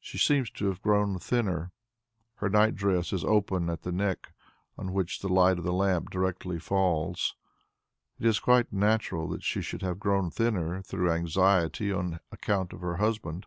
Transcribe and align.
She 0.00 0.16
seems 0.16 0.48
to 0.52 0.64
him 0.64 0.68
to 0.70 0.72
have 0.72 0.80
grown 0.80 1.18
thinner. 1.18 1.72
Her 2.36 2.48
nightdress 2.48 3.12
is 3.12 3.22
open 3.22 3.68
at 3.68 3.84
her 3.84 3.92
neck, 3.92 4.32
on 4.78 4.94
which 4.94 5.20
the 5.20 5.28
light 5.28 5.58
of 5.58 5.64
the 5.64 5.74
lamp 5.74 6.08
directly 6.08 6.58
falls. 6.58 7.36
It 8.18 8.24
is 8.24 8.40
quite 8.40 8.72
natural 8.72 9.28
that 9.28 9.42
she 9.42 9.60
should 9.60 9.82
have 9.82 10.00
grown 10.00 10.30
thinner 10.30 10.80
through 10.80 11.12
anxiety 11.12 11.92
on 11.92 12.18
account 12.32 12.72
of 12.72 12.80
her 12.80 12.96
husband. 12.96 13.44